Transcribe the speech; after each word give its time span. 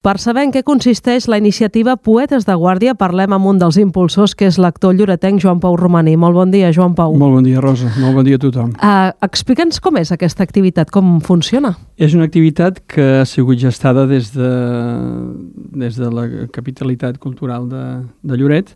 Per 0.00 0.14
saber 0.16 0.46
en 0.46 0.52
què 0.54 0.62
consisteix 0.64 1.26
la 1.28 1.36
iniciativa 1.36 1.92
Poetes 2.00 2.46
de 2.48 2.54
Guàrdia, 2.56 2.94
parlem 2.96 3.34
amb 3.36 3.50
un 3.50 3.58
dels 3.60 3.76
impulsors, 3.76 4.32
que 4.32 4.46
és 4.48 4.56
l'actor 4.56 4.94
lloretenc 4.96 5.42
Joan 5.44 5.58
Pau 5.60 5.74
Romaní. 5.76 6.14
Molt 6.16 6.38
bon 6.38 6.54
dia, 6.54 6.70
Joan 6.72 6.94
Pau. 6.96 7.12
Molt 7.20 7.34
bon 7.36 7.44
dia, 7.44 7.60
Rosa. 7.60 7.90
Molt 8.00 8.16
bon 8.16 8.24
dia 8.24 8.38
a 8.38 8.40
tothom. 8.40 8.70
Uh, 8.80 9.10
Explica'ns 9.26 9.76
com 9.84 9.98
és 10.00 10.08
aquesta 10.16 10.40
activitat, 10.40 10.88
com 10.88 11.18
funciona. 11.20 11.74
És 12.00 12.16
una 12.16 12.24
activitat 12.24 12.80
que 12.88 13.04
ha 13.18 13.26
sigut 13.28 13.60
gestada 13.60 14.06
des 14.08 14.30
de, 14.32 14.48
des 15.84 16.00
de 16.00 16.08
la 16.08 16.24
capitalitat 16.48 17.20
cultural 17.20 17.68
de, 17.68 17.84
de 18.24 18.40
Lloret 18.40 18.72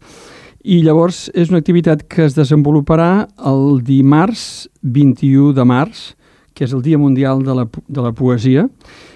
i 0.60 0.82
llavors 0.84 1.30
és 1.32 1.48
una 1.48 1.62
activitat 1.64 2.04
que 2.04 2.28
es 2.28 2.36
desenvoluparà 2.36 3.30
el 3.48 3.80
dimarts 3.80 4.68
21 4.84 5.56
de 5.56 5.64
març, 5.72 6.10
que 6.52 6.68
és 6.68 6.76
el 6.76 6.84
Dia 6.84 7.00
Mundial 7.00 7.40
de 7.48 7.56
la, 7.56 7.64
de 7.64 8.04
la 8.04 8.12
Poesia, 8.12 8.68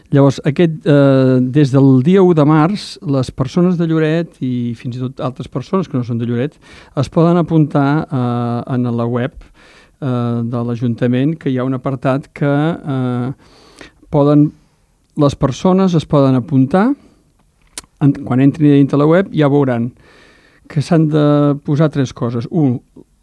Llavors, 0.08 0.38
aquest, 0.48 0.86
eh, 0.88 1.38
des 1.52 1.70
del 1.70 2.02
dia 2.02 2.22
1 2.24 2.32
de 2.32 2.44
març, 2.48 2.84
les 3.04 3.30
persones 3.30 3.76
de 3.76 3.84
Lloret 3.84 4.38
i 4.40 4.72
fins 4.72 4.96
i 4.96 5.02
tot 5.02 5.20
altres 5.20 5.50
persones 5.52 5.88
que 5.88 5.98
no 5.98 6.04
són 6.04 6.16
de 6.16 6.24
Lloret 6.24 6.56
es 6.96 7.10
poden 7.12 7.36
apuntar 7.36 8.06
eh, 8.08 8.72
en 8.72 8.88
la 8.88 9.04
web 9.04 9.34
eh, 9.36 10.40
de 10.48 10.62
l'Ajuntament, 10.64 11.36
que 11.36 11.52
hi 11.52 11.58
ha 11.58 11.68
un 11.68 11.76
apartat 11.76 12.30
que 12.32 12.54
eh, 12.94 13.28
poden, 14.08 14.48
les 15.20 15.36
persones 15.36 15.92
es 15.92 16.08
poden 16.08 16.40
apuntar, 16.40 16.86
en, 18.00 18.16
quan 18.24 18.40
entrin 18.40 18.78
dintre 18.78 18.96
la 18.96 19.10
web 19.10 19.28
ja 19.34 19.52
veuran 19.52 19.90
que 20.68 20.80
s'han 20.80 21.08
de 21.12 21.28
posar 21.68 21.92
tres 21.92 22.14
coses. 22.16 22.48
Un, 22.48 22.78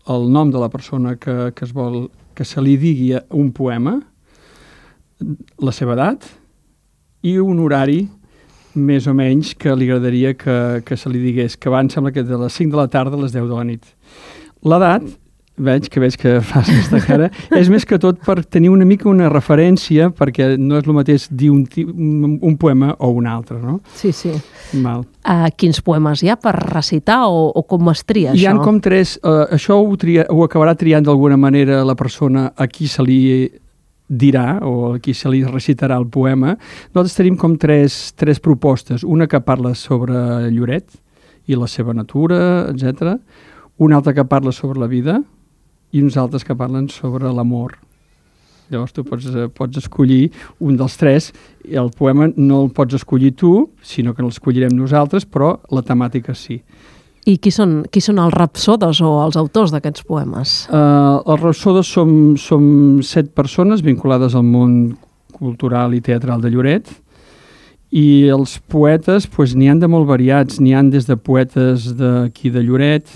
el 0.06 0.30
nom 0.30 0.54
de 0.54 0.62
la 0.62 0.70
persona 0.70 1.16
que, 1.18 1.50
que, 1.56 1.66
es 1.66 1.74
vol, 1.74 2.12
que 2.38 2.46
se 2.46 2.62
li 2.62 2.78
digui 2.78 3.16
un 3.34 3.50
poema, 3.58 3.98
la 5.66 5.74
seva 5.74 5.98
edat, 5.98 6.26
i 7.26 7.36
un 7.42 7.60
horari 7.64 8.04
més 8.76 9.06
o 9.08 9.14
menys 9.16 9.54
que 9.58 9.74
li 9.74 9.88
agradaria 9.90 10.34
que, 10.38 10.56
que 10.86 10.98
se 11.00 11.10
li 11.10 11.22
digués, 11.24 11.56
que 11.58 11.72
abans 11.72 11.96
sembla 11.96 12.12
que 12.12 12.26
de 12.28 12.38
les 12.38 12.54
5 12.54 12.76
de 12.76 12.82
la 12.82 12.90
tarda 12.92 13.16
a 13.18 13.22
les 13.22 13.32
10 13.32 13.48
de 13.48 13.56
la 13.56 13.64
nit. 13.64 13.86
L'edat, 14.68 15.06
veig 15.56 15.88
que 15.88 16.02
veig 16.04 16.18
que 16.20 16.34
fas 16.50 16.68
aquesta 16.68 17.00
cara, 17.06 17.30
és 17.56 17.72
més 17.72 17.88
que 17.88 17.98
tot 18.04 18.20
per 18.28 18.42
tenir 18.44 18.70
una 18.74 18.86
mica 18.86 19.08
una 19.10 19.30
referència, 19.32 20.10
perquè 20.12 20.52
no 20.60 20.76
és 20.82 20.90
el 20.90 20.98
mateix 20.98 21.30
dir 21.32 21.54
un, 21.56 21.64
un, 21.88 22.38
un 22.44 22.58
poema 22.60 22.92
o 23.00 23.14
un 23.16 23.32
altre, 23.32 23.62
no? 23.64 23.80
Sí, 23.96 24.12
sí. 24.12 24.36
Val. 24.84 25.06
Uh, 25.24 25.48
quins 25.56 25.80
poemes 25.82 26.22
hi 26.22 26.34
ha 26.34 26.38
per 26.38 26.58
recitar 26.60 27.24
o, 27.32 27.48
o 27.56 27.64
com 27.64 27.94
es 27.96 28.04
tria, 28.04 28.34
hi 28.34 28.44
això? 28.44 28.44
Hi 28.44 28.52
ha 28.52 28.58
com 28.60 28.82
tres... 28.84 29.18
Uh, 29.24 29.46
això 29.56 29.80
ho, 29.80 29.94
tria, 29.98 30.28
ho 30.30 30.44
acabarà 30.44 30.76
triant 30.76 31.08
d'alguna 31.08 31.40
manera 31.40 31.86
la 31.88 31.96
persona 31.96 32.52
a 32.52 32.68
qui 32.68 32.92
se 32.92 33.06
li 33.08 33.22
dirà 34.08 34.60
o 34.62 34.98
qui 35.02 35.16
se 35.18 35.30
li 35.32 35.42
recitarà 35.44 35.98
el 35.98 36.08
poema, 36.12 36.56
nosaltres 36.94 37.18
tenim 37.18 37.38
com 37.42 37.56
tres, 37.58 38.14
tres 38.18 38.40
propostes. 38.40 39.04
Una 39.04 39.28
que 39.28 39.42
parla 39.42 39.74
sobre 39.76 40.50
Lloret 40.52 40.94
i 41.48 41.58
la 41.58 41.68
seva 41.68 41.94
natura, 41.94 42.68
etc. 42.70 43.18
Una 43.78 43.98
altra 43.98 44.14
que 44.14 44.26
parla 44.26 44.54
sobre 44.54 44.80
la 44.80 44.88
vida 44.88 45.20
i 45.92 46.04
uns 46.04 46.18
altres 46.18 46.46
que 46.46 46.56
parlen 46.56 46.90
sobre 46.90 47.32
l'amor. 47.32 47.78
Llavors 48.70 48.96
tu 48.96 49.04
pots, 49.06 49.28
eh, 49.30 49.48
pots 49.54 49.78
escollir 49.78 50.32
un 50.60 50.78
dels 50.78 50.98
tres. 50.98 51.32
El 51.64 51.92
poema 51.94 52.32
no 52.36 52.64
el 52.64 52.72
pots 52.74 52.98
escollir 52.98 53.36
tu, 53.38 53.70
sinó 53.82 54.14
que 54.14 54.26
l'escollirem 54.26 54.74
nosaltres, 54.74 55.26
però 55.26 55.60
la 55.70 55.84
temàtica 55.86 56.34
sí. 56.34 56.62
I 57.26 57.40
qui 57.42 57.50
són, 57.50 57.80
qui 57.90 58.04
són 58.06 58.20
els 58.22 58.36
rapsodes 58.38 59.00
o 59.02 59.16
els 59.24 59.38
autors 59.40 59.72
d'aquests 59.74 60.06
poemes? 60.06 60.54
Uh, 60.70 61.24
els 61.26 61.42
rapsodes 61.42 61.90
som, 61.90 62.12
som 62.38 62.68
set 63.02 63.32
persones 63.34 63.82
vinculades 63.86 64.36
al 64.38 64.46
món 64.46 64.94
cultural 65.34 65.96
i 65.98 66.04
teatral 66.06 66.44
de 66.44 66.52
Lloret 66.54 66.92
i 67.96 68.28
els 68.30 68.60
poetes 68.70 69.26
pues, 69.32 69.56
n'hi 69.58 69.72
han 69.72 69.82
de 69.82 69.90
molt 69.90 70.06
variats, 70.10 70.60
n'hi 70.62 70.76
han 70.78 70.92
des 70.94 71.08
de 71.10 71.18
poetes 71.18 71.90
d'aquí 71.98 72.52
de 72.54 72.62
Lloret, 72.66 73.10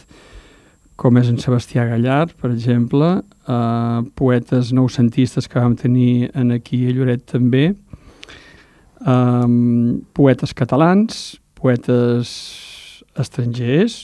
com 0.99 1.19
és 1.21 1.29
en 1.31 1.37
Sebastià 1.39 1.85
Gallar, 1.87 2.31
per 2.39 2.49
exemple, 2.51 3.11
uh, 3.45 3.99
poetes 4.19 4.73
noucentistes 4.75 5.47
que 5.47 5.61
vam 5.61 5.77
tenir 5.79 6.31
en 6.33 6.55
aquí 6.55 6.81
a 6.87 6.95
Lloret 6.95 7.27
també, 7.29 7.69
um, 9.05 10.01
poetes 10.17 10.55
catalans, 10.55 11.37
poetes 11.59 12.33
estrangers. 13.17 14.01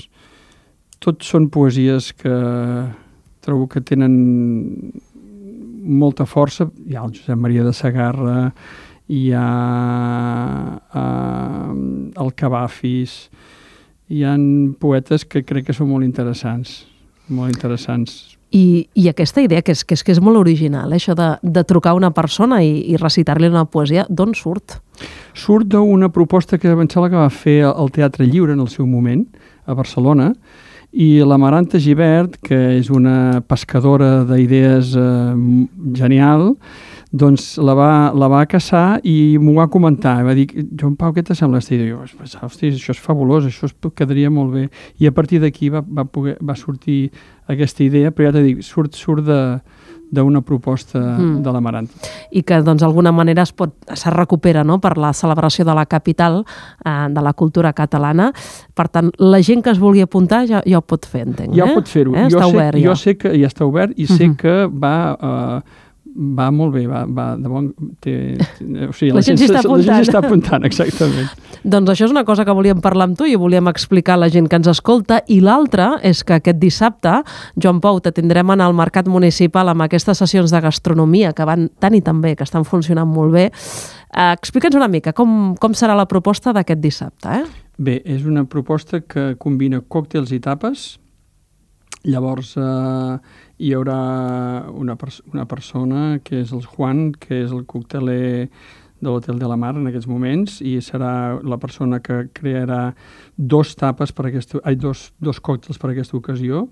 Tots 1.04 1.28
són 1.30 1.50
poesies 1.54 2.12
que 2.18 2.34
trobo 3.46 3.68
que 3.70 3.84
tenen 3.86 4.16
molta 5.86 6.26
força. 6.26 6.70
Hi 6.88 6.98
ha 6.98 7.06
el 7.06 7.14
Josep 7.14 7.38
Maria 7.38 7.66
de 7.66 7.74
Sagarra, 7.76 8.50
hi 9.06 9.30
ha 9.38 9.46
uh, 10.90 11.76
el 12.24 12.34
Cavafis, 12.40 13.16
hi 14.10 14.24
han 14.26 14.74
poetes 14.82 15.26
que 15.30 15.46
crec 15.46 15.70
que 15.70 15.78
són 15.78 15.92
molt 15.92 16.08
interessants, 16.08 16.84
molt 17.28 17.54
interessants. 17.54 18.36
I, 18.56 18.88
i 18.96 19.10
aquesta 19.10 19.42
idea, 19.44 19.64
que 19.66 19.74
és, 19.76 19.82
que 19.84 19.98
és, 19.98 20.04
que 20.06 20.14
és 20.14 20.22
molt 20.24 20.40
original, 20.40 20.94
eh? 20.94 21.00
això 21.00 21.16
de, 21.18 21.34
de 21.42 21.64
trucar 21.68 21.92
a 21.92 21.98
una 21.98 22.12
persona 22.16 22.62
i, 22.64 22.78
i 22.94 23.00
recitar-li 23.02 23.50
una 23.52 23.66
poesia, 23.68 24.06
d'on 24.08 24.36
surt? 24.38 24.78
Surt 25.36 25.68
d'una 25.74 26.12
proposta 26.14 26.60
que 26.62 26.72
em 26.72 26.86
sembla 26.86 27.10
que 27.12 27.20
va 27.20 27.32
fer 27.34 27.58
el 27.68 27.92
Teatre 27.92 28.28
Lliure 28.30 28.56
en 28.56 28.64
el 28.64 28.72
seu 28.72 28.88
moment, 28.88 29.26
a 29.66 29.76
Barcelona, 29.76 30.32
i 30.96 31.20
la 31.28 31.40
Maranta 31.42 31.82
Givert, 31.82 32.38
que 32.46 32.78
és 32.78 32.88
una 32.94 33.42
pescadora 33.44 34.24
d'idees 34.30 34.94
eh, 34.96 35.10
genial, 35.98 36.54
doncs 37.16 37.56
la 37.64 37.76
va, 37.78 37.90
la 38.18 38.28
va 38.32 38.42
caçar 38.50 39.00
i 39.08 39.38
m'ho 39.40 39.56
va 39.60 39.70
comentar. 39.72 40.18
Va 40.28 40.36
dir, 40.36 40.48
Joan 40.76 40.98
Pau, 41.00 41.14
què 41.16 41.24
t'assembla 41.24 41.62
idea? 41.64 41.88
Jo, 41.94 42.02
hosti, 42.44 42.74
això 42.74 42.92
és 42.96 43.02
fabulós, 43.02 43.48
això 43.48 43.70
es 43.70 43.76
quedaria 43.96 44.32
molt 44.34 44.54
bé. 44.54 44.68
I 45.00 45.08
a 45.08 45.14
partir 45.16 45.40
d'aquí 45.44 45.72
va, 45.72 45.82
va, 45.86 46.06
poder, 46.06 46.38
va 46.44 46.58
sortir 46.60 47.10
aquesta 47.48 47.86
idea, 47.86 48.12
però 48.12 48.30
ja 48.30 48.36
t'he 48.36 48.44
dit, 48.50 48.64
surt, 48.66 48.98
surt 49.00 49.24
de, 49.28 49.40
d'una 50.12 50.42
proposta 50.42 51.00
mm. 51.00 51.44
de 51.44 51.54
la 51.54 51.62
Maranta. 51.62 52.10
I 52.32 52.44
que 52.44 52.60
doncs 52.66 52.84
d'alguna 52.84 53.14
manera 53.16 53.46
es, 53.46 53.54
pot, 53.56 53.76
se 53.94 54.12
recupera 54.14 54.64
no? 54.64 54.80
per 54.82 54.96
la 55.02 55.14
celebració 55.14 55.66
de 55.66 55.76
la 55.78 55.86
capital 55.86 56.42
eh, 56.44 56.96
de 57.12 57.24
la 57.24 57.34
cultura 57.34 57.74
catalana. 57.74 58.32
Per 58.76 58.88
tant, 58.92 59.12
la 59.20 59.42
gent 59.46 59.64
que 59.66 59.74
es 59.74 59.82
vulgui 59.82 60.04
apuntar 60.06 60.46
ja, 60.50 60.62
ja 60.66 60.82
ho 60.82 60.86
pot 60.86 61.08
fer, 61.10 61.26
entenc. 61.30 61.56
Ja 61.58 61.70
eh? 61.70 61.78
pot 61.78 61.90
fer-ho. 61.92 62.16
Eh? 62.16 62.28
Jo, 62.30 62.40
Està 62.40 62.50
sé, 62.50 62.54
obert, 62.56 62.82
jo 62.82 62.92
ja. 62.92 63.00
sé 63.02 63.18
que 63.20 63.34
ja 63.36 63.50
està 63.52 63.66
obert 63.66 63.96
i 63.96 64.04
uh 64.04 64.10
-huh. 64.10 64.18
sé 64.18 64.28
Mhm. 64.28 64.36
que 64.36 64.56
va... 64.72 65.18
Eh, 65.22 65.84
va 66.16 66.48
molt 66.56 66.74
bé, 66.74 66.86
va, 66.88 67.04
va 67.06 67.26
de 67.36 67.50
bon... 67.52 67.66
Té, 68.00 68.14
té, 68.40 68.88
o 68.88 68.94
sigui, 68.96 69.12
La 69.16 69.24
gent 69.26 69.38
s'hi 69.40 69.50
està 69.50 69.62
La 69.68 69.80
gent 69.84 70.06
està 70.06 70.22
apuntant. 70.22 70.64
apuntant, 70.64 70.68
exactament. 70.68 71.28
Doncs 71.76 71.92
això 71.92 72.06
és 72.08 72.14
una 72.14 72.24
cosa 72.24 72.46
que 72.46 72.54
volíem 72.56 72.80
parlar 72.80 73.10
amb 73.10 73.18
tu 73.20 73.26
i 73.28 73.36
volíem 73.36 73.68
explicar 73.68 74.16
a 74.16 74.22
la 74.24 74.30
gent 74.32 74.48
que 74.48 74.56
ens 74.60 74.70
escolta. 74.72 75.20
I 75.28 75.42
l'altra 75.44 75.96
és 76.06 76.24
que 76.24 76.38
aquest 76.38 76.60
dissabte, 76.62 77.18
Joan 77.60 77.82
Pau, 77.84 78.00
te 78.00 78.14
tindrem 78.16 78.54
en 78.56 78.64
el 78.64 78.76
Mercat 78.78 79.10
Municipal 79.12 79.70
amb 79.74 79.84
aquestes 79.88 80.22
sessions 80.24 80.54
de 80.54 80.62
gastronomia 80.64 81.34
que 81.34 81.46
van 81.48 81.68
tan 81.82 81.96
i 81.98 82.02
tan 82.06 82.22
bé, 82.24 82.36
que 82.40 82.46
estan 82.48 82.64
funcionant 82.66 83.10
molt 83.10 83.34
bé. 83.36 83.48
Eh, 84.16 84.32
Explica'ns 84.38 84.78
una 84.80 84.88
mica 84.88 85.12
com, 85.18 85.56
com 85.60 85.74
serà 85.76 85.98
la 85.98 86.06
proposta 86.08 86.54
d'aquest 86.56 86.80
dissabte, 86.80 87.42
eh? 87.42 87.64
Bé, 87.78 87.98
és 88.06 88.24
una 88.24 88.46
proposta 88.48 89.02
que 89.04 89.34
combina 89.36 89.82
còctels 89.82 90.32
i 90.32 90.40
tapes. 90.40 90.94
Llavors 92.06 92.54
eh, 92.62 93.18
hi 93.58 93.72
haurà 93.76 94.00
una, 94.72 94.96
pers 95.00 95.22
una 95.32 95.46
persona 95.48 96.20
que 96.24 96.42
és 96.44 96.52
el 96.56 96.66
Juan, 96.66 97.12
que 97.14 97.44
és 97.46 97.54
el 97.56 97.64
cocteler 97.70 98.50
de 99.00 99.12
l'Hotel 99.12 99.40
de 99.40 99.48
la 99.48 99.58
Mar 99.60 99.76
en 99.76 99.88
aquests 99.90 100.08
moments 100.10 100.60
i 100.66 100.78
serà 100.84 101.38
la 101.44 101.60
persona 101.62 102.02
que 102.04 102.26
crearà 102.36 102.96
dos 103.36 103.76
tapes 103.80 104.12
per 104.16 104.30
aquesta, 104.30 104.60
ai, 104.64 104.76
dos, 104.80 105.10
dos 105.20 105.40
còctels 105.44 105.80
per 105.80 105.92
aquesta 105.92 106.18
ocasió. 106.18 106.66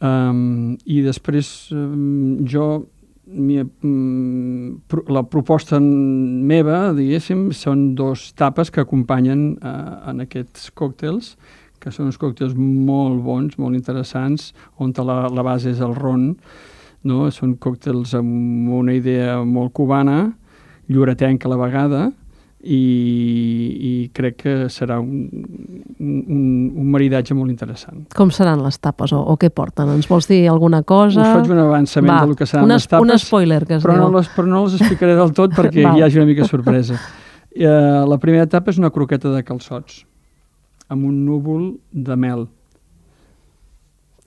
Um, 0.00 0.78
i 0.88 1.02
després 1.04 1.68
um, 1.76 2.40
jo 2.48 2.86
mi, 3.30 3.60
um, 3.60 4.80
la 5.12 5.22
proposta 5.28 5.78
meva, 5.80 6.90
diguéssim, 6.96 7.50
són 7.52 7.90
dos 7.98 8.30
tapes 8.38 8.72
que 8.72 8.80
acompanyen 8.82 9.58
uh, 9.60 10.00
en 10.10 10.24
aquests 10.24 10.70
còctels 10.76 11.34
que 11.80 11.92
són 11.94 12.10
uns 12.10 12.20
còctels 12.20 12.54
molt 12.56 13.22
bons, 13.24 13.56
molt 13.58 13.78
interessants, 13.78 14.52
on 14.78 14.92
la, 15.06 15.22
la 15.32 15.44
base 15.46 15.72
és 15.72 15.80
el 15.80 15.94
ron, 15.96 16.34
no? 17.08 17.30
són 17.32 17.56
còctels 17.56 18.14
amb 18.18 18.72
una 18.80 18.94
idea 18.96 19.40
molt 19.44 19.72
cubana, 19.72 20.30
lloretenca 20.90 21.48
a 21.48 21.54
la 21.54 21.60
vegada, 21.60 22.08
i, 22.60 22.76
i 23.80 23.92
crec 24.12 24.34
que 24.42 24.54
serà 24.68 24.98
un, 25.00 25.22
un, 25.96 26.42
un 26.76 26.90
maridatge 26.92 27.32
molt 27.32 27.48
interessant. 27.48 28.02
Com 28.12 28.32
seran 28.36 28.60
les 28.60 28.76
tapes 28.84 29.14
o, 29.16 29.22
o 29.32 29.38
què 29.40 29.48
porten? 29.48 29.88
Ens 29.96 30.10
vols 30.10 30.28
dir 30.28 30.42
alguna 30.52 30.82
cosa? 30.84 31.22
Us 31.24 31.38
faig 31.38 31.54
un 31.54 31.62
avançament 31.62 32.12
Va, 32.12 32.20
del 32.26 32.36
que 32.36 32.48
seran 32.50 32.68
un 32.68 32.74
les 32.74 32.84
tapes. 32.84 33.06
Un 33.06 33.22
spoiler, 33.22 33.62
que 33.64 33.78
es 33.78 33.86
però 33.86 33.96
diu. 33.96 34.04
no, 34.04 34.12
les, 34.18 34.28
però 34.36 34.50
no 34.50 34.66
les 34.66 34.76
explicaré 34.76 35.16
del 35.16 35.32
tot 35.36 35.56
perquè 35.56 35.86
hi 35.96 36.04
hagi 36.04 36.20
una 36.20 36.28
mica 36.28 36.48
sorpresa. 36.48 37.00
Uh, 37.50 38.04
la 38.06 38.20
primera 38.20 38.44
etapa 38.44 38.70
és 38.70 38.78
una 38.78 38.92
croqueta 38.94 39.32
de 39.32 39.40
calçots 39.42 40.04
amb 40.90 41.06
un 41.06 41.24
núvol 41.24 41.74
de 41.92 42.16
mel. 42.18 42.46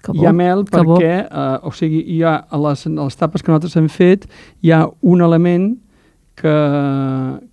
Que 0.03 0.15
Hi 0.15 0.25
ha 0.25 0.31
bo, 0.31 0.37
mel 0.37 0.63
bo. 0.63 0.71
perquè, 0.73 1.13
eh, 1.23 1.55
o 1.63 1.71
sigui, 1.75 2.01
hi 2.15 2.21
ha 2.23 2.35
a 2.49 2.59
les, 2.65 2.85
a 2.87 2.97
les 2.97 3.19
tapes 3.19 3.43
que 3.43 3.51
nosaltres 3.51 3.75
hem 3.79 3.89
fet, 3.91 4.27
hi 4.63 4.73
ha 4.75 4.85
un 5.01 5.23
element 5.23 5.73
que, 6.39 6.53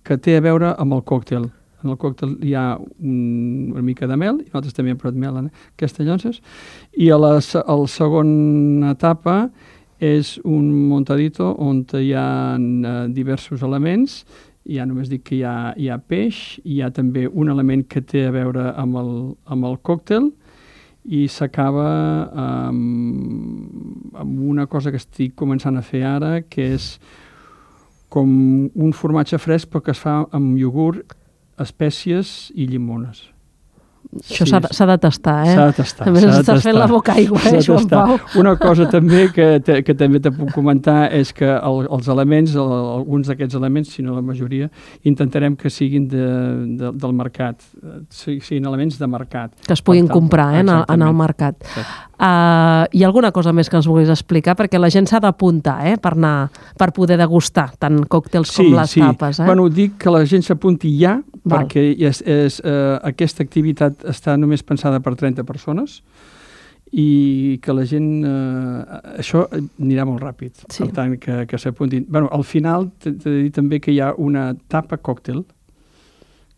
que 0.03 0.17
té 0.17 0.37
a 0.37 0.43
veure 0.43 0.75
amb 0.77 0.97
el 0.97 1.03
còctel. 1.07 1.49
En 1.81 1.89
el 1.93 1.97
còctel 1.97 2.35
hi 2.45 2.53
ha 2.53 2.75
un, 2.77 3.71
una 3.71 3.83
mica 3.85 4.07
de 4.07 4.17
mel, 4.19 4.41
i 4.43 4.49
nosaltres 4.51 4.75
també 4.77 4.93
hem 4.93 4.99
provat 5.01 5.19
mel 5.19 5.39
en 5.39 5.51
aquestes 5.73 6.05
llonces, 6.05 6.41
i 6.93 7.09
a 7.09 7.17
la, 7.17 7.37
a 7.39 7.77
la 7.79 7.89
segona 7.89 8.93
etapa 8.95 9.37
és 10.01 10.35
un 10.43 10.69
montadito 10.89 11.51
on 11.61 11.83
hi 11.97 12.11
ha 12.17 12.57
eh, 12.57 12.93
diversos 13.13 13.61
elements, 13.65 14.23
ja 14.69 14.85
només 14.85 15.09
dic 15.09 15.23
que 15.29 15.37
hi 15.39 15.43
ha, 15.47 15.73
hi 15.77 15.89
ha 15.89 15.97
peix, 15.97 16.59
hi 16.63 16.81
ha 16.81 16.91
també 16.93 17.27
un 17.27 17.49
element 17.49 17.83
que 17.89 18.01
té 18.01 18.27
a 18.27 18.35
veure 18.35 18.71
amb 18.77 18.99
el, 19.01 19.11
amb 19.45 19.65
el 19.69 19.79
còctel, 19.81 20.31
i 21.01 21.25
s'acaba 21.33 21.87
amb, 22.37 24.13
amb 24.13 24.41
una 24.51 24.67
cosa 24.69 24.91
que 24.93 25.01
estic 25.01 25.33
començant 25.39 25.79
a 25.79 25.81
fer 25.85 26.03
ara, 26.05 26.33
que 26.45 26.71
és 26.75 26.93
com 28.11 28.29
un 28.75 28.93
formatge 28.93 29.39
fresc 29.41 29.71
però 29.71 29.81
que 29.85 29.95
es 29.95 30.01
fa 30.01 30.21
amb 30.35 30.59
iogurt, 30.59 31.15
espècies 31.61 32.51
i 32.53 32.67
llimones. 32.69 33.29
Això 34.11 34.43
s'ha 34.43 34.59
sí, 34.67 34.85
de 34.89 34.95
tastar, 34.99 35.35
eh? 35.47 35.53
S'ha 35.55 35.65
de 35.69 35.75
tastar. 35.77 36.07
A 36.09 36.11
més, 36.11 36.25
estàs 36.27 36.65
fent 36.65 36.75
la 36.75 36.87
boca 36.91 37.13
aigua, 37.15 37.39
eh, 37.47 37.61
Joan 37.63 37.87
Pau? 37.87 38.17
Una 38.41 38.57
cosa 38.59 38.89
també 38.91 39.29
que, 39.31 39.47
te, 39.63 39.77
que 39.87 39.95
també 39.95 40.19
te 40.19 40.33
puc 40.35 40.51
comentar 40.51 41.05
és 41.15 41.31
que 41.35 41.47
el, 41.47 41.87
els 41.87 42.11
elements, 42.11 42.57
el, 42.59 42.75
alguns 42.97 43.31
d'aquests 43.31 43.55
elements, 43.61 43.95
si 43.95 44.03
no 44.03 44.17
la 44.17 44.25
majoria, 44.25 44.67
intentarem 45.07 45.55
que 45.55 45.71
siguin 45.71 46.09
de, 46.11 46.27
de, 46.81 46.91
del 46.91 47.15
mercat, 47.15 47.63
siguin 48.11 48.67
elements 48.67 48.99
de 48.99 49.07
mercat. 49.07 49.55
Que 49.63 49.79
es 49.79 49.85
puguin 49.85 50.11
tant, 50.11 50.19
comprar 50.19 50.51
eh, 50.57 50.65
en, 50.65 50.75
el, 50.75 50.87
en 50.91 51.07
el 51.07 51.15
mercat. 51.15 51.61
Exacte. 51.63 52.10
Uh, 52.21 52.85
hi 52.93 53.01
ha 53.01 53.07
alguna 53.07 53.31
cosa 53.33 53.49
més 53.49 53.65
que 53.65 53.79
ens 53.79 53.87
vulguis 53.89 54.09
explicar? 54.13 54.53
Perquè 54.59 54.77
la 54.77 54.91
gent 54.93 55.07
s'ha 55.09 55.17
d'apuntar 55.23 55.79
eh, 55.89 55.95
per, 55.97 56.11
anar, 56.13 56.51
per 56.77 56.91
poder 56.93 57.17
degustar 57.17 57.71
tant 57.81 58.03
còctels 58.05 58.51
sí, 58.51 58.59
com 58.59 58.75
les 58.77 58.93
sí. 58.93 59.01
tapes. 59.01 59.39
Eh? 59.41 59.47
Bueno, 59.49 59.65
dic 59.73 59.95
que 60.03 60.13
la 60.13 60.21
gent 60.29 60.45
s'apunti 60.45 60.91
ja, 60.99 61.15
Val. 61.41 61.65
perquè 61.65 61.87
és, 61.97 62.21
és, 62.21 62.59
uh, 62.61 62.99
aquesta 63.09 63.41
activitat 63.41 64.05
està 64.13 64.37
només 64.37 64.61
pensada 64.61 65.01
per 65.01 65.15
30 65.17 65.47
persones 65.49 66.03
i 66.91 67.57
que 67.63 67.73
la 67.73 67.87
gent... 67.87 68.09
Eh, 68.27 69.01
això 69.23 69.45
anirà 69.55 70.05
molt 70.05 70.21
ràpid, 70.21 70.65
sí. 70.67 70.83
per 70.83 70.89
tant, 70.97 71.17
que, 71.23 71.45
que 71.47 71.59
s'apuntin. 71.59 72.05
Bueno, 72.09 72.29
al 72.35 72.43
final 72.45 72.89
t'he 72.99 73.15
de 73.15 73.35
dir 73.45 73.53
també 73.55 73.79
que 73.81 73.93
hi 73.95 74.01
ha 74.03 74.11
una 74.19 74.51
tapa 74.69 74.99
còctel, 74.99 75.45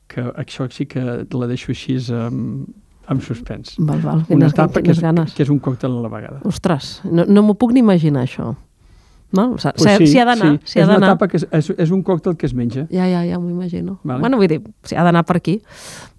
que 0.10 0.26
això 0.34 0.68
sí 0.74 0.88
que 0.90 1.04
la 1.24 1.50
deixo 1.50 1.72
així 1.72 2.00
amb, 2.18 2.66
amb 3.08 3.22
suspens. 3.22 3.76
Val, 3.78 4.00
val. 4.02 4.22
Quines, 4.28 4.54
Una 4.54 4.64
tapa 4.64 4.82
que 4.82 4.92
és, 4.92 5.02
ganes. 5.04 5.34
que 5.34 5.44
és 5.44 5.50
un 5.50 5.60
còctel 5.60 5.92
a 5.98 6.04
la 6.04 6.12
vegada. 6.12 6.40
Ostres, 6.48 7.02
no, 7.10 7.26
no 7.28 7.44
m'ho 7.44 7.56
puc 7.60 7.74
ni 7.76 7.84
imaginar, 7.84 8.24
això. 8.28 8.54
No? 9.34 9.48
O 9.54 9.58
sigui, 9.58 9.74
pues 9.82 9.98
sí, 9.98 10.08
si 10.08 10.20
ha 10.22 10.26
d'anar. 10.30 10.52
Sí. 10.62 10.74
Si 10.74 10.80
ha 10.80 10.84
és 10.84 10.90
una 10.90 11.00
tapa 11.08 11.28
que 11.28 11.40
és, 11.42 11.48
és, 11.52 11.72
és 11.88 11.92
un 11.92 12.04
còctel 12.06 12.38
que 12.38 12.46
es 12.46 12.54
menja. 12.54 12.86
Ja, 12.92 13.08
ja, 13.10 13.24
ja 13.26 13.40
m'ho 13.42 13.50
imagino. 13.50 13.98
Vale. 14.04 14.22
Bueno, 14.22 14.38
vull 14.38 14.48
dir, 14.48 14.62
si 14.86 14.96
ha 14.96 15.04
d'anar 15.04 15.24
per 15.26 15.40
aquí. 15.40 15.56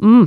Mm, 0.02 0.24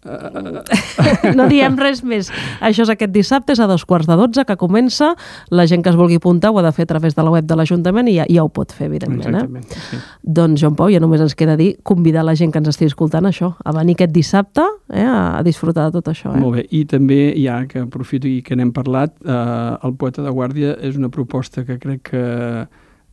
no 1.36 1.46
diem 1.50 1.76
res 1.76 2.00
més. 2.06 2.30
Això 2.64 2.86
és 2.86 2.92
aquest 2.92 3.12
dissabte, 3.12 3.52
és 3.52 3.60
a 3.60 3.66
dos 3.68 3.84
quarts 3.84 4.08
de 4.08 4.16
dotze, 4.16 4.44
que 4.48 4.56
comença. 4.60 5.12
La 5.52 5.66
gent 5.68 5.84
que 5.84 5.92
es 5.92 5.98
vulgui 5.98 6.16
apuntar 6.20 6.52
ho 6.54 6.60
ha 6.60 6.64
de 6.64 6.72
fer 6.72 6.86
a 6.88 6.90
través 6.94 7.16
de 7.16 7.24
la 7.26 7.32
web 7.34 7.44
de 7.48 7.58
l'Ajuntament 7.58 8.08
i 8.08 8.16
ja, 8.16 8.26
ja 8.30 8.44
ho 8.46 8.48
pot 8.48 8.72
fer, 8.72 8.88
evidentment. 8.88 9.28
Exactament, 9.28 9.68
eh? 9.68 9.82
sí. 9.90 10.00
Doncs, 10.24 10.62
Joan 10.62 10.78
Pau, 10.78 10.88
ja 10.92 11.02
només 11.04 11.20
ens 11.20 11.36
queda 11.36 11.58
dir 11.60 11.74
convidar 11.84 12.24
la 12.24 12.34
gent 12.38 12.54
que 12.54 12.62
ens 12.62 12.72
estigui 12.72 12.90
escoltant 12.94 13.28
això, 13.28 13.52
a 13.60 13.76
venir 13.76 13.98
aquest 13.98 14.14
dissabte 14.16 14.64
eh, 14.88 15.04
a 15.04 15.44
disfrutar 15.44 15.90
de 15.90 15.98
tot 16.00 16.12
això. 16.14 16.32
Eh? 16.32 16.40
Molt 16.40 16.60
bé, 16.60 16.66
i 16.72 16.84
també, 16.88 17.20
ja 17.40 17.60
que 17.68 17.84
aprofito 17.84 18.28
i 18.30 18.40
que 18.46 18.56
n'hem 18.56 18.72
parlat, 18.76 19.12
eh, 19.20 19.38
el 19.84 19.96
Poeta 20.00 20.24
de 20.24 20.32
Guàrdia 20.32 20.78
és 20.80 20.96
una 20.96 21.12
proposta 21.12 21.66
que 21.68 21.76
crec 21.82 22.06
que, 22.14 22.26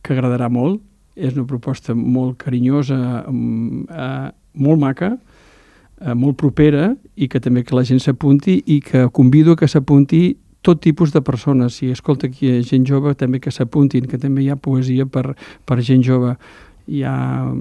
que 0.00 0.16
agradarà 0.16 0.48
molt. 0.52 0.80
És 1.18 1.34
una 1.34 1.48
proposta 1.50 1.96
molt 1.98 2.36
carinyosa, 2.38 2.96
eh, 3.26 4.28
molt 4.62 4.78
maca, 4.78 5.16
eh, 6.00 6.14
molt 6.14 6.38
propera 6.40 6.92
i 7.16 7.28
que 7.28 7.40
també 7.40 7.64
que 7.64 7.76
la 7.76 7.84
gent 7.84 8.00
s'apunti 8.02 8.62
i 8.66 8.80
que 8.84 9.08
convido 9.14 9.56
que 9.56 9.68
s'apunti 9.68 10.36
tot 10.62 10.80
tipus 10.82 11.12
de 11.12 11.22
persones. 11.22 11.78
Si 11.78 11.90
escolta 11.90 12.26
aquí 12.26 12.50
gent 12.62 12.86
jove, 12.86 13.14
també 13.14 13.40
que 13.40 13.52
s'apuntin, 13.54 14.08
que 14.10 14.18
també 14.18 14.42
hi 14.42 14.50
ha 14.50 14.56
poesia 14.56 15.06
per, 15.06 15.34
per 15.64 15.80
gent 15.82 16.02
jove. 16.04 16.34
Hi 16.88 17.02
ha, 17.04 17.14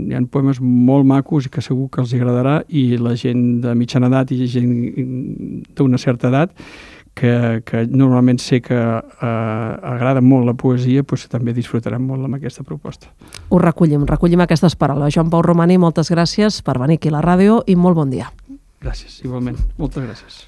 hi 0.07 0.15
ha 0.15 0.21
poemes 0.31 0.61
molt 0.61 1.05
macos 1.05 1.47
i 1.47 1.51
que 1.51 1.61
segur 1.61 1.89
que 1.91 2.01
els 2.01 2.13
agradarà 2.15 2.61
i 2.69 2.97
la 2.97 3.15
gent 3.19 3.61
de 3.63 3.73
mitjana 3.75 4.07
edat 4.07 4.31
i 4.31 4.47
gent 4.47 5.65
d'una 5.75 5.99
certa 5.99 6.31
edat 6.31 6.55
que, 7.17 7.63
que 7.65 7.83
normalment 7.89 8.39
sé 8.41 8.61
que 8.61 8.77
eh, 8.77 9.27
agrada 9.27 10.21
molt 10.21 10.45
la 10.45 10.53
poesia, 10.57 11.01
doncs 11.01 11.25
també 11.31 11.55
disfrutarem 11.57 12.03
molt 12.05 12.27
amb 12.27 12.37
aquesta 12.37 12.65
proposta. 12.67 13.09
Ho 13.49 13.61
recollim, 13.63 14.05
recollim 14.09 14.45
aquestes 14.45 14.77
paraules. 14.77 15.15
Joan 15.15 15.31
Pau 15.33 15.41
Romani, 15.45 15.79
moltes 15.81 16.13
gràcies 16.13 16.61
per 16.61 16.77
venir 16.83 17.01
aquí 17.01 17.09
a 17.09 17.17
la 17.17 17.23
ràdio 17.25 17.63
i 17.65 17.75
molt 17.75 17.97
bon 17.97 18.13
dia. 18.13 18.29
Gràcies, 18.83 19.23
igualment. 19.25 19.57
Moltes 19.81 20.05
gràcies. 20.05 20.43